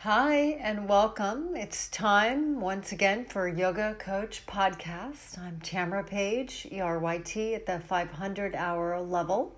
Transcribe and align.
Hi, 0.00 0.58
and 0.60 0.90
welcome. 0.90 1.56
It's 1.56 1.88
time 1.88 2.60
once 2.60 2.92
again 2.92 3.24
for 3.24 3.48
Yoga 3.48 3.96
Coach 3.98 4.44
Podcast. 4.46 5.38
I'm 5.38 5.58
Tamara 5.60 6.04
Page, 6.04 6.68
ERYT 6.70 7.54
at 7.54 7.64
the 7.64 7.80
500 7.80 8.54
hour 8.54 9.00
level. 9.00 9.56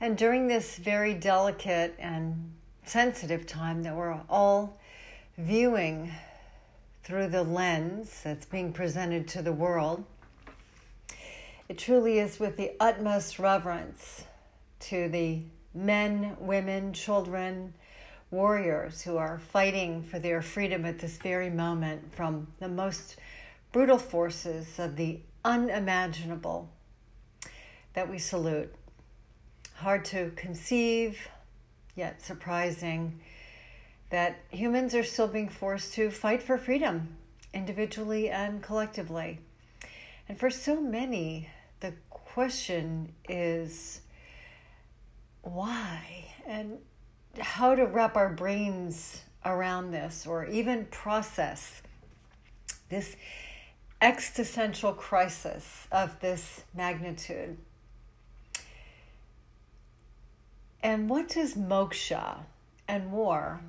And 0.00 0.16
during 0.16 0.46
this 0.46 0.76
very 0.76 1.14
delicate 1.14 1.96
and 1.98 2.52
sensitive 2.84 3.44
time 3.44 3.82
that 3.82 3.96
we're 3.96 4.20
all 4.30 4.78
viewing 5.36 6.12
through 7.02 7.26
the 7.26 7.42
lens 7.42 8.20
that's 8.22 8.46
being 8.46 8.72
presented 8.72 9.26
to 9.28 9.42
the 9.42 9.52
world, 9.52 10.04
it 11.68 11.76
truly 11.76 12.20
is 12.20 12.38
with 12.38 12.56
the 12.56 12.70
utmost 12.78 13.40
reverence 13.40 14.24
to 14.78 15.08
the 15.08 15.40
men, 15.74 16.36
women, 16.38 16.92
children, 16.92 17.74
warriors 18.30 19.02
who 19.02 19.16
are 19.16 19.38
fighting 19.38 20.02
for 20.02 20.18
their 20.18 20.42
freedom 20.42 20.84
at 20.84 20.98
this 20.98 21.16
very 21.18 21.50
moment 21.50 22.14
from 22.14 22.48
the 22.58 22.68
most 22.68 23.16
brutal 23.72 23.98
forces 23.98 24.78
of 24.78 24.96
the 24.96 25.20
unimaginable 25.44 26.68
that 27.94 28.10
we 28.10 28.18
salute. 28.18 28.74
Hard 29.76 30.04
to 30.06 30.30
conceive, 30.36 31.28
yet 31.94 32.22
surprising, 32.22 33.20
that 34.10 34.38
humans 34.50 34.94
are 34.94 35.04
still 35.04 35.28
being 35.28 35.48
forced 35.48 35.94
to 35.94 36.10
fight 36.10 36.42
for 36.42 36.58
freedom, 36.58 37.16
individually 37.52 38.28
and 38.28 38.62
collectively. 38.62 39.40
And 40.28 40.38
for 40.38 40.50
so 40.50 40.80
many, 40.80 41.48
the 41.80 41.94
question 42.10 43.12
is 43.28 44.00
why? 45.42 46.32
And 46.46 46.78
how 47.38 47.74
to 47.74 47.84
wrap 47.84 48.16
our 48.16 48.28
brains 48.28 49.22
around 49.44 49.90
this 49.90 50.26
or 50.26 50.46
even 50.46 50.86
process 50.86 51.82
this 52.88 53.16
existential 54.00 54.92
crisis 54.92 55.86
of 55.90 56.20
this 56.20 56.62
magnitude. 56.74 57.56
And 60.82 61.08
what 61.08 61.28
does 61.28 61.54
moksha 61.54 62.40
and 62.86 63.10
war 63.10 63.60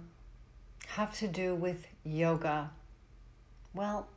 have 0.89 1.17
to 1.17 1.27
do 1.27 1.55
with 1.55 1.87
yoga? 2.03 2.71
Well, 3.73 4.07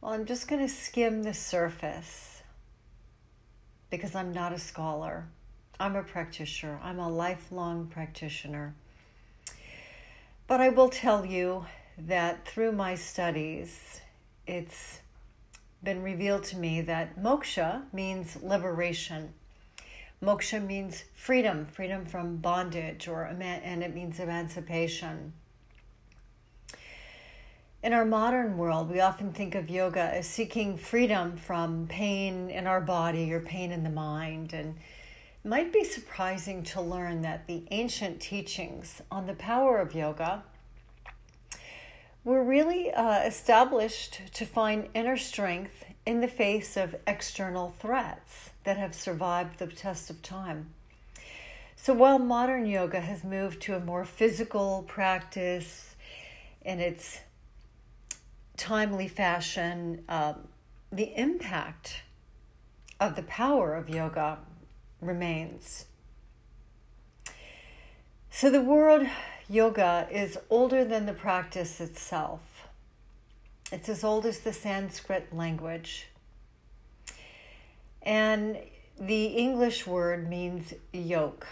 well, 0.00 0.12
I'm 0.12 0.24
just 0.24 0.48
going 0.48 0.62
to 0.62 0.72
skim 0.72 1.22
the 1.24 1.34
surface 1.34 2.42
because 3.90 4.14
I'm 4.14 4.32
not 4.32 4.52
a 4.52 4.58
scholar. 4.58 5.26
I'm 5.80 5.96
a 5.96 6.02
practitioner, 6.02 6.78
I'm 6.82 6.98
a 6.98 7.08
lifelong 7.08 7.86
practitioner. 7.86 8.74
But 10.46 10.60
I 10.60 10.68
will 10.68 10.90
tell 10.90 11.24
you 11.24 11.64
that 11.96 12.46
through 12.46 12.72
my 12.72 12.94
studies, 12.96 14.02
it's 14.46 14.98
been 15.82 16.02
revealed 16.02 16.44
to 16.44 16.58
me 16.58 16.82
that 16.82 17.18
moksha 17.18 17.84
means 17.94 18.36
liberation. 18.42 19.32
Moksha 20.22 20.62
means 20.62 21.04
freedom, 21.14 21.64
freedom 21.64 22.04
from 22.04 22.36
bondage, 22.36 23.08
or 23.08 23.22
and 23.24 23.82
it 23.82 23.94
means 23.94 24.20
emancipation. 24.20 25.32
In 27.82 27.94
our 27.94 28.04
modern 28.04 28.58
world, 28.58 28.90
we 28.90 29.00
often 29.00 29.32
think 29.32 29.54
of 29.54 29.70
yoga 29.70 30.02
as 30.02 30.28
seeking 30.28 30.76
freedom 30.76 31.38
from 31.38 31.86
pain 31.86 32.50
in 32.50 32.66
our 32.66 32.82
body 32.82 33.32
or 33.32 33.40
pain 33.40 33.72
in 33.72 33.82
the 33.82 33.88
mind, 33.88 34.52
and 34.52 34.76
might 35.42 35.72
be 35.72 35.84
surprising 35.84 36.62
to 36.62 36.80
learn 36.80 37.22
that 37.22 37.46
the 37.46 37.64
ancient 37.70 38.20
teachings 38.20 39.00
on 39.10 39.26
the 39.26 39.34
power 39.34 39.78
of 39.78 39.94
yoga 39.94 40.42
were 42.24 42.44
really 42.44 42.92
uh, 42.92 43.22
established 43.22 44.20
to 44.34 44.44
find 44.44 44.88
inner 44.92 45.16
strength 45.16 45.84
in 46.04 46.20
the 46.20 46.28
face 46.28 46.76
of 46.76 46.94
external 47.06 47.70
threats 47.70 48.50
that 48.64 48.76
have 48.76 48.94
survived 48.94 49.58
the 49.58 49.66
test 49.66 50.10
of 50.10 50.20
time. 50.20 50.74
So 51.74 51.94
while 51.94 52.18
modern 52.18 52.66
yoga 52.66 53.00
has 53.00 53.24
moved 53.24 53.62
to 53.62 53.74
a 53.74 53.80
more 53.80 54.04
physical 54.04 54.84
practice 54.86 55.96
in 56.60 56.78
its 56.78 57.20
timely 58.58 59.08
fashion, 59.08 60.04
um, 60.06 60.48
the 60.92 61.18
impact 61.18 62.02
of 63.00 63.16
the 63.16 63.22
power 63.22 63.74
of 63.74 63.88
yoga 63.88 64.38
remains. 65.00 65.86
So, 68.30 68.50
the 68.50 68.62
word 68.62 69.10
yoga 69.48 70.06
is 70.10 70.38
older 70.48 70.84
than 70.84 71.06
the 71.06 71.12
practice 71.12 71.80
itself. 71.80 72.68
It's 73.72 73.88
as 73.88 74.04
old 74.04 74.26
as 74.26 74.40
the 74.40 74.52
Sanskrit 74.52 75.34
language. 75.34 76.08
And 78.02 78.58
the 78.98 79.26
English 79.26 79.86
word 79.86 80.28
means 80.28 80.74
yoke. 80.92 81.46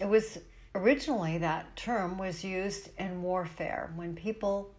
It 0.00 0.08
was 0.08 0.38
originally 0.74 1.38
that 1.38 1.76
term 1.76 2.18
was 2.18 2.44
used 2.44 2.90
in 2.98 3.22
warfare 3.22 3.92
when 3.96 4.14
people 4.14 4.70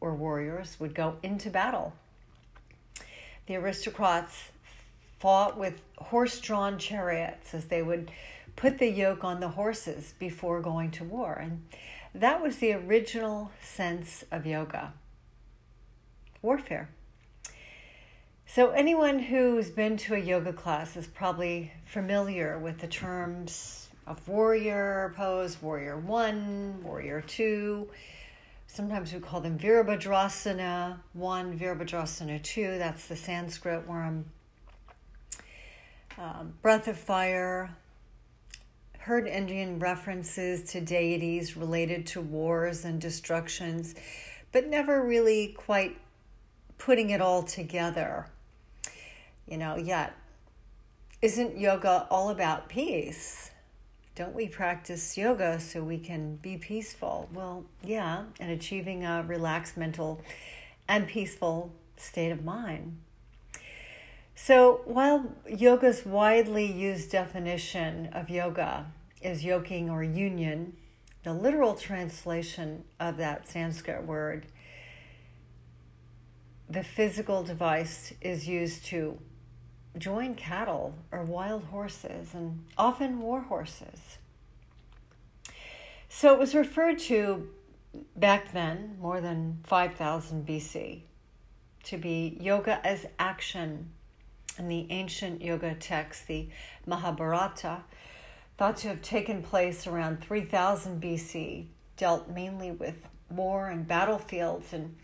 or 0.00 0.14
warriors 0.14 0.76
would 0.78 0.94
go 0.94 1.16
into 1.22 1.50
battle. 1.50 1.94
The 3.46 3.56
aristocrats 3.56 4.50
fought 5.24 5.56
with 5.56 5.80
horse 5.96 6.38
drawn 6.38 6.76
chariots 6.76 7.54
as 7.54 7.64
they 7.64 7.82
would 7.82 8.10
put 8.56 8.76
the 8.76 8.90
yoke 8.90 9.24
on 9.24 9.40
the 9.40 9.48
horses 9.48 10.12
before 10.18 10.60
going 10.60 10.90
to 10.90 11.02
war. 11.02 11.32
And 11.32 11.64
that 12.14 12.42
was 12.42 12.58
the 12.58 12.74
original 12.74 13.50
sense 13.62 14.22
of 14.30 14.44
yoga 14.44 14.92
warfare. 16.42 16.90
So, 18.44 18.72
anyone 18.72 19.18
who's 19.18 19.70
been 19.70 19.96
to 19.96 20.14
a 20.14 20.18
yoga 20.18 20.52
class 20.52 20.94
is 20.94 21.06
probably 21.06 21.72
familiar 21.86 22.58
with 22.58 22.80
the 22.80 22.86
terms 22.86 23.88
of 24.06 24.28
warrior 24.28 25.14
pose, 25.16 25.56
warrior 25.62 25.96
one, 25.96 26.82
warrior 26.82 27.22
two. 27.22 27.88
Sometimes 28.66 29.10
we 29.10 29.20
call 29.20 29.40
them 29.40 29.58
Virabhadrasana 29.58 30.98
one, 31.14 31.58
Virabhadrasana 31.58 32.42
two. 32.42 32.76
That's 32.76 33.06
the 33.08 33.16
Sanskrit 33.16 33.88
I'm 33.88 34.26
um, 36.18 36.54
Breath 36.62 36.88
of 36.88 36.98
Fire, 36.98 37.76
heard 38.98 39.26
Indian 39.26 39.78
references 39.78 40.62
to 40.72 40.80
deities 40.80 41.56
related 41.56 42.06
to 42.06 42.20
wars 42.20 42.84
and 42.84 43.00
destructions, 43.00 43.94
but 44.52 44.66
never 44.66 45.04
really 45.04 45.48
quite 45.48 45.98
putting 46.78 47.10
it 47.10 47.20
all 47.20 47.42
together. 47.42 48.26
You 49.46 49.58
know, 49.58 49.76
yet, 49.76 50.14
isn't 51.20 51.58
yoga 51.58 52.06
all 52.10 52.30
about 52.30 52.68
peace? 52.68 53.50
Don't 54.14 54.34
we 54.34 54.46
practice 54.46 55.18
yoga 55.18 55.58
so 55.58 55.82
we 55.82 55.98
can 55.98 56.36
be 56.36 56.56
peaceful? 56.56 57.28
Well, 57.32 57.64
yeah, 57.82 58.24
and 58.38 58.50
achieving 58.50 59.04
a 59.04 59.22
relaxed 59.22 59.76
mental 59.76 60.22
and 60.88 61.06
peaceful 61.06 61.72
state 61.96 62.30
of 62.30 62.44
mind. 62.44 62.98
So, 64.36 64.80
while 64.84 65.32
yoga's 65.48 66.04
widely 66.04 66.66
used 66.66 67.12
definition 67.12 68.08
of 68.12 68.28
yoga 68.28 68.86
is 69.22 69.44
yoking 69.44 69.88
or 69.88 70.02
union, 70.02 70.76
the 71.22 71.32
literal 71.32 71.74
translation 71.74 72.84
of 72.98 73.16
that 73.16 73.48
Sanskrit 73.48 74.04
word, 74.04 74.46
the 76.68 76.82
physical 76.82 77.44
device 77.44 78.12
is 78.20 78.48
used 78.48 78.84
to 78.86 79.18
join 79.96 80.34
cattle 80.34 80.94
or 81.12 81.22
wild 81.22 81.64
horses 81.64 82.34
and 82.34 82.64
often 82.76 83.20
war 83.20 83.42
horses. 83.42 84.18
So 86.08 86.32
it 86.32 86.38
was 86.38 86.54
referred 86.54 86.98
to 87.00 87.48
back 88.16 88.52
then, 88.52 88.96
more 89.00 89.20
than 89.20 89.60
5000 89.62 90.46
BC, 90.46 91.02
to 91.84 91.96
be 91.96 92.36
yoga 92.40 92.84
as 92.84 93.06
action 93.18 93.90
in 94.58 94.68
the 94.68 94.86
ancient 94.90 95.42
yoga 95.42 95.74
text, 95.74 96.26
the 96.26 96.48
Mahabharata, 96.86 97.82
thought 98.56 98.76
to 98.78 98.88
have 98.88 99.02
taken 99.02 99.42
place 99.42 99.86
around 99.86 100.22
3000 100.22 101.02
BC, 101.02 101.66
dealt 101.96 102.28
mainly 102.28 102.70
with 102.70 103.06
war 103.28 103.68
and 103.68 103.86
battlefields. 103.86 104.72
And 104.72 104.96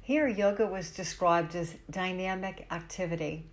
here, 0.00 0.28
yoga 0.28 0.66
was 0.66 0.90
described 0.90 1.54
as 1.56 1.74
dynamic 1.90 2.66
activity. 2.70 3.46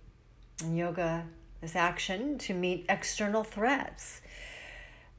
And 0.62 0.76
yoga 0.76 1.24
as 1.62 1.74
action 1.76 2.38
to 2.38 2.54
meet 2.54 2.86
external 2.88 3.44
threats 3.44 4.20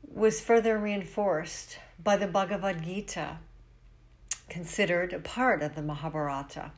was 0.07 0.41
further 0.41 0.77
reinforced 0.77 1.77
by 2.03 2.17
the 2.17 2.27
Bhagavad 2.27 2.83
Gita, 2.83 3.37
considered 4.49 5.13
a 5.13 5.19
part 5.19 5.61
of 5.61 5.75
the 5.75 5.81
Mahabharata. 5.81 6.71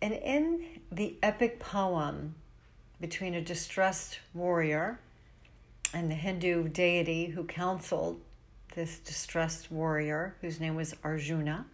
And 0.00 0.12
in 0.14 0.80
the 0.90 1.16
epic 1.22 1.60
poem, 1.60 2.34
between 3.02 3.34
a 3.34 3.40
distressed 3.42 4.20
warrior 4.32 5.00
and 5.92 6.08
the 6.08 6.14
Hindu 6.14 6.68
deity 6.68 7.26
who 7.26 7.42
counseled 7.42 8.20
this 8.76 9.00
distressed 9.00 9.72
warrior 9.72 10.36
whose 10.40 10.60
name 10.60 10.76
was 10.76 10.94
Arjuna, 11.02 11.66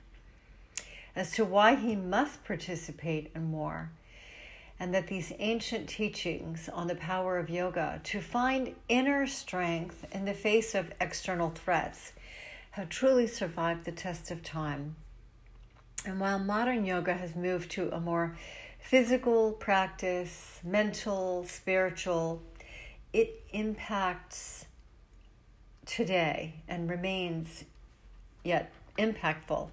as 1.14 1.30
to 1.32 1.44
why 1.44 1.76
he 1.76 1.94
must 1.94 2.42
participate 2.44 3.30
in 3.34 3.52
war, 3.52 3.90
and 4.80 4.94
that 4.94 5.08
these 5.08 5.32
ancient 5.38 5.86
teachings 5.86 6.70
on 6.70 6.86
the 6.86 6.94
power 6.94 7.38
of 7.38 7.50
yoga 7.50 8.00
to 8.04 8.22
find 8.22 8.75
inner 8.88 9.26
strength 9.26 10.06
in 10.10 10.25
the 10.25 10.32
face 10.32 10.75
of 10.75 10.92
external 10.98 11.50
threats 11.50 12.14
have 12.70 12.88
truly 12.88 13.26
survived 13.26 13.84
the 13.84 13.92
test 13.92 14.30
of 14.30 14.42
time. 14.42 14.96
And 16.06 16.20
while 16.20 16.38
modern 16.38 16.86
yoga 16.86 17.12
has 17.12 17.36
moved 17.36 17.70
to 17.72 17.90
a 17.90 18.00
more 18.00 18.34
physical 18.88 19.52
practice, 19.52 20.61
mental, 20.64 21.44
spiritual, 21.44 22.40
it 23.12 23.44
impacts 23.52 24.64
today 25.85 26.55
and 26.67 26.88
remains 26.88 27.64
yet 28.43 28.73
impactful 28.99 29.69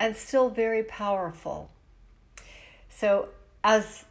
and 0.00 0.16
still 0.16 0.48
very 0.48 0.82
powerful. 0.82 1.68
So, 2.88 3.28
as 3.62 4.06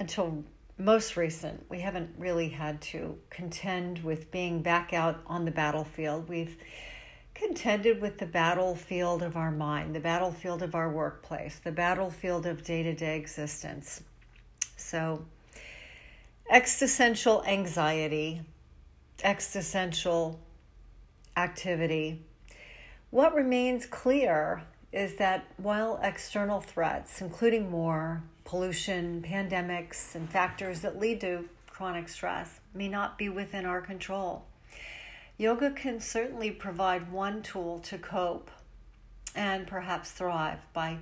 until 0.00 0.44
most 0.78 1.18
recent, 1.18 1.66
we 1.68 1.80
haven't 1.80 2.14
really 2.16 2.48
had 2.48 2.80
to 2.80 3.18
contend 3.28 4.02
with 4.02 4.30
being 4.30 4.62
back 4.62 4.94
out 4.94 5.20
on 5.26 5.44
the 5.44 5.50
battlefield. 5.50 6.30
We've 6.30 6.56
contended 7.38 8.00
with 8.00 8.18
the 8.18 8.26
battlefield 8.26 9.22
of 9.22 9.36
our 9.36 9.50
mind, 9.50 9.94
the 9.94 10.00
battlefield 10.00 10.62
of 10.62 10.74
our 10.74 10.90
workplace, 10.90 11.58
the 11.58 11.72
battlefield 11.72 12.46
of 12.46 12.64
day 12.64 12.82
to 12.82 12.94
day 12.94 13.16
existence. 13.16 14.02
So, 14.76 15.24
existential 16.50 17.44
anxiety, 17.44 18.42
existential 19.22 20.40
activity. 21.36 22.22
What 23.10 23.34
remains 23.34 23.86
clear 23.86 24.64
is 24.92 25.16
that 25.16 25.46
while 25.58 26.00
external 26.02 26.60
threats, 26.60 27.20
including 27.20 27.70
war, 27.70 28.22
pollution, 28.44 29.22
pandemics, 29.22 30.14
and 30.14 30.28
factors 30.28 30.80
that 30.80 30.98
lead 30.98 31.20
to 31.20 31.48
chronic 31.68 32.08
stress, 32.08 32.58
may 32.74 32.88
not 32.88 33.16
be 33.16 33.28
within 33.28 33.64
our 33.64 33.80
control, 33.80 34.47
yoga 35.38 35.70
can 35.70 36.00
certainly 36.00 36.50
provide 36.50 37.10
one 37.10 37.42
tool 37.42 37.78
to 37.78 37.96
cope 37.96 38.50
and 39.34 39.66
perhaps 39.66 40.10
thrive 40.10 40.58
by 40.72 40.98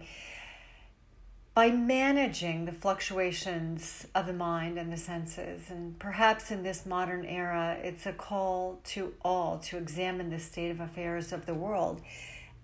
by 1.55 1.71
managing 1.71 2.67
the 2.67 2.73
fluctuations 2.73 4.07
of 4.15 4.27
the 4.27 4.33
mind 4.35 4.79
and 4.79 4.93
the 4.93 4.97
senses. 4.99 5.71
And 5.71 5.99
perhaps 5.99 6.51
in 6.51 6.63
this 6.63 6.85
modern 6.85 7.25
era, 7.25 7.79
it's 7.83 8.05
a 8.05 8.13
call 8.13 8.79
to 8.89 9.15
all 9.23 9.59
to 9.61 9.79
examine 9.79 10.29
the 10.29 10.39
state 10.39 10.71
of 10.71 10.81
affairs 10.81 11.33
of 11.33 11.47
the 11.47 11.55
world 11.55 12.03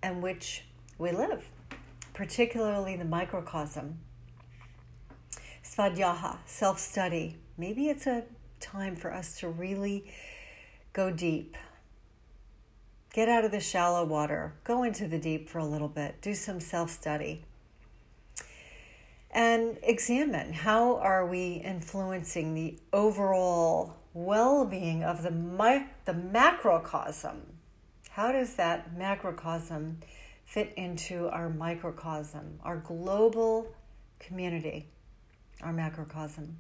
in 0.03 0.21
which 0.21 0.65
we 0.99 1.11
live, 1.11 1.49
particularly 2.13 2.95
the 2.95 3.07
microcosm. 3.07 3.99
Svadhyaya, 5.65 6.37
self 6.45 6.79
study. 6.79 7.39
Maybe 7.57 7.89
it's 7.89 8.07
a 8.07 8.25
time 8.61 8.95
for 8.95 9.11
us 9.11 9.39
to 9.39 9.49
really 9.49 10.13
go 10.93 11.11
deep. 11.11 11.57
Get 13.13 13.29
out 13.29 13.45
of 13.45 13.51
the 13.51 13.61
shallow 13.61 14.05
water, 14.05 14.55
go 14.65 14.83
into 14.83 15.07
the 15.07 15.19
deep 15.19 15.49
for 15.49 15.59
a 15.59 15.67
little 15.67 15.89
bit, 15.89 16.21
do 16.23 16.35
some 16.35 16.61
self 16.61 16.91
study 16.91 17.45
and 19.33 19.79
examine 19.83 20.53
how 20.53 20.99
are 20.99 21.27
we 21.27 21.55
influencing 21.55 22.55
the 22.55 22.79
overall 22.93 23.97
well-being 24.13 25.03
of 25.03 25.23
the 25.23 25.31
mi- 25.31 25.87
the 26.05 26.13
macrocosm? 26.13 27.41
How 28.11 28.31
does 28.31 28.57
that 28.57 28.95
macrocosm 28.95 29.97
fit 30.45 30.75
into 30.77 31.29
our 31.29 31.49
microcosm 31.49 32.59
our 32.63 32.77
global 32.77 33.73
community 34.19 34.87
our 35.63 35.73
macrocosm 35.73 36.59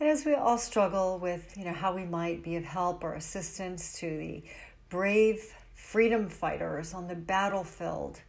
and 0.00 0.08
as 0.08 0.24
we 0.24 0.34
all 0.34 0.58
struggle 0.58 1.18
with 1.18 1.56
you 1.56 1.64
know 1.64 1.72
how 1.72 1.94
we 1.94 2.04
might 2.04 2.42
be 2.42 2.56
of 2.56 2.64
help 2.64 3.04
or 3.04 3.14
assistance 3.14 3.98
to 3.98 4.06
the 4.18 4.42
brave 4.88 5.54
freedom 5.74 6.28
fighters 6.28 6.94
on 6.94 7.08
the 7.08 7.14
battlefield 7.14 8.20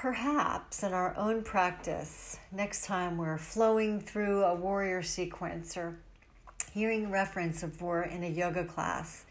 Perhaps 0.00 0.82
in 0.82 0.94
our 0.94 1.14
own 1.18 1.42
practice, 1.42 2.38
next 2.50 2.86
time 2.86 3.18
we're 3.18 3.36
flowing 3.36 4.00
through 4.00 4.44
a 4.44 4.54
warrior 4.54 5.02
sequence 5.02 5.76
or 5.76 5.98
hearing 6.72 7.10
reference 7.10 7.62
of 7.62 7.82
war 7.82 8.02
in 8.04 8.24
a 8.24 8.26
yoga 8.26 8.64
class, 8.64 9.26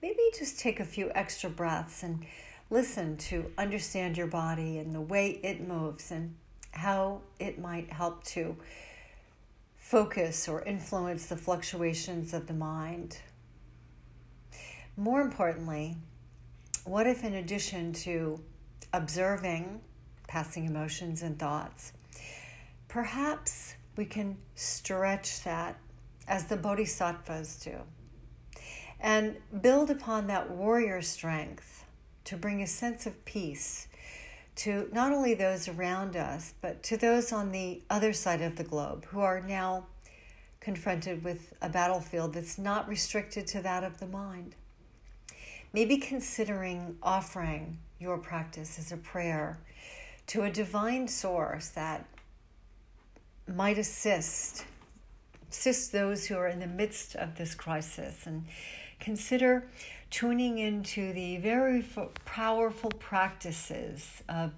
maybe 0.00 0.20
just 0.38 0.60
take 0.60 0.78
a 0.78 0.84
few 0.84 1.10
extra 1.16 1.50
breaths 1.50 2.04
and 2.04 2.24
listen 2.70 3.16
to 3.16 3.50
understand 3.58 4.16
your 4.16 4.28
body 4.28 4.78
and 4.78 4.94
the 4.94 5.00
way 5.00 5.40
it 5.42 5.66
moves 5.66 6.12
and 6.12 6.36
how 6.70 7.20
it 7.40 7.58
might 7.58 7.90
help 7.90 8.22
to 8.22 8.56
focus 9.92 10.48
or 10.48 10.62
influence 10.62 11.26
the 11.26 11.36
fluctuations 11.36 12.32
of 12.32 12.46
the 12.46 12.54
mind. 12.54 13.18
More 14.96 15.20
importantly, 15.20 15.96
what 16.84 17.06
if, 17.06 17.22
in 17.22 17.34
addition 17.34 17.92
to 17.92 18.40
observing 18.94 19.82
passing 20.32 20.64
emotions 20.64 21.20
and 21.20 21.38
thoughts. 21.38 21.92
Perhaps 22.88 23.74
we 23.96 24.06
can 24.06 24.38
stretch 24.54 25.44
that 25.44 25.76
as 26.26 26.46
the 26.46 26.56
bodhisattvas 26.56 27.56
do 27.56 27.76
and 28.98 29.36
build 29.60 29.90
upon 29.90 30.26
that 30.28 30.50
warrior 30.50 31.02
strength 31.02 31.84
to 32.24 32.34
bring 32.34 32.62
a 32.62 32.66
sense 32.66 33.04
of 33.04 33.22
peace 33.26 33.88
to 34.54 34.88
not 34.92 35.12
only 35.12 35.34
those 35.34 35.68
around 35.68 36.16
us, 36.16 36.54
but 36.60 36.82
to 36.84 36.96
those 36.96 37.32
on 37.32 37.52
the 37.52 37.82
other 37.88 38.12
side 38.12 38.42
of 38.42 38.56
the 38.56 38.64
globe 38.64 39.06
who 39.06 39.20
are 39.20 39.40
now 39.40 39.86
confronted 40.60 41.24
with 41.24 41.54
a 41.60 41.68
battlefield 41.68 42.34
that's 42.34 42.58
not 42.58 42.88
restricted 42.88 43.46
to 43.48 43.60
that 43.62 43.82
of 43.82 43.98
the 43.98 44.06
mind. 44.06 44.54
Maybe 45.72 45.96
considering 45.96 46.96
offering 47.02 47.78
your 47.98 48.18
practice 48.18 48.78
as 48.78 48.92
a 48.92 48.96
prayer 48.96 49.58
to 50.28 50.42
a 50.42 50.50
divine 50.50 51.08
source 51.08 51.68
that 51.70 52.06
might 53.46 53.78
assist 53.78 54.64
assist 55.50 55.92
those 55.92 56.26
who 56.26 56.34
are 56.34 56.48
in 56.48 56.60
the 56.60 56.66
midst 56.66 57.14
of 57.14 57.36
this 57.36 57.54
crisis 57.54 58.26
and 58.26 58.46
consider 58.98 59.68
tuning 60.12 60.58
into 60.58 61.12
the 61.14 61.38
very 61.38 61.84
powerful 62.26 62.90
practices 62.90 64.22
of 64.28 64.52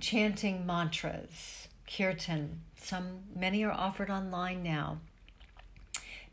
chanting 0.00 0.66
mantras. 0.66 1.68
Kirtan 1.86 2.60
some 2.86 3.20
many 3.34 3.64
are 3.64 3.72
offered 3.72 4.10
online 4.10 4.62
now. 4.62 4.98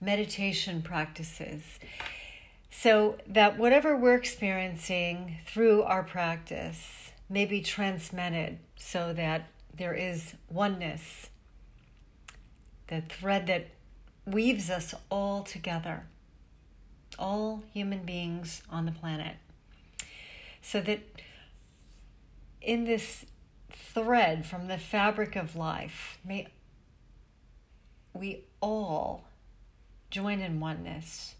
Meditation 0.01 0.81
practices. 0.81 1.79
So 2.69 3.17
that 3.27 3.57
whatever 3.57 3.95
we're 3.95 4.15
experiencing 4.15 5.37
through 5.45 5.83
our 5.83 6.03
practice 6.03 7.11
may 7.29 7.45
be 7.45 7.61
transmitted 7.61 8.59
so 8.75 9.13
that 9.13 9.49
there 9.75 9.93
is 9.93 10.33
oneness, 10.49 11.29
the 12.87 13.01
thread 13.01 13.47
that 13.47 13.67
weaves 14.25 14.69
us 14.69 14.93
all 15.09 15.43
together, 15.43 16.05
all 17.17 17.63
human 17.73 18.03
beings 18.03 18.61
on 18.69 18.85
the 18.85 18.91
planet. 18.91 19.35
So 20.61 20.81
that 20.81 20.99
in 22.61 22.85
this 22.85 23.25
thread 23.69 24.45
from 24.45 24.67
the 24.67 24.77
fabric 24.77 25.35
of 25.35 25.55
life, 25.55 26.17
may 26.25 26.47
we 28.13 28.45
all 28.61 29.25
join 30.09 30.39
in 30.39 30.59
oneness 30.59 31.35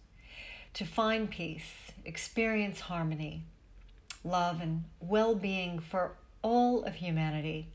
to 0.74 0.86
find 0.86 1.30
peace, 1.30 1.92
experience 2.04 2.82
harmony, 2.82 3.44
love, 4.24 4.60
and 4.62 4.86
well 5.00 5.36
being 5.36 5.80
for 5.80 6.14
all 6.42 6.84
of 6.84 6.96
humanity, 6.96 7.68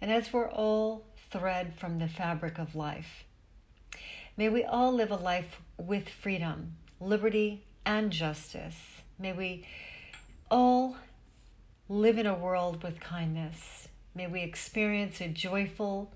and 0.00 0.12
as 0.12 0.32
we're 0.32 0.50
all 0.50 1.04
thread 1.30 1.74
from 1.76 1.98
the 1.98 2.08
fabric 2.08 2.58
of 2.58 2.74
life. 2.74 3.24
May 4.36 4.48
we 4.48 4.64
all 4.64 4.92
live 4.92 5.10
a 5.10 5.16
life 5.16 5.60
with 5.76 6.08
freedom, 6.08 6.76
liberty, 7.04 7.62
and 7.84 8.10
justice. 8.10 9.02
May 9.18 9.32
we 9.32 9.66
all 10.50 10.96
live 11.88 12.18
in 12.18 12.26
a 12.26 12.34
world 12.34 12.82
with 12.82 13.00
kindness. 13.00 13.88
May 14.14 14.26
we 14.26 14.40
experience 14.42 15.20
a 15.20 15.28
joyful, 15.28 16.12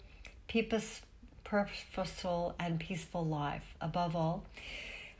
purposeful, 1.44 2.54
and 2.58 2.80
peaceful 2.80 3.24
life. 3.24 3.74
Above 3.80 4.16
all, 4.16 4.44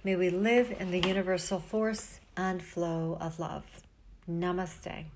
may 0.05 0.17
we 0.17 0.31
live 0.31 0.75
in 0.79 0.91
the 0.91 1.01
universal 1.01 1.61
force 1.61 2.21
and 2.37 2.63
flow 2.63 3.19
of 3.21 3.39
love. 3.39 3.65
Namaste. 4.31 5.07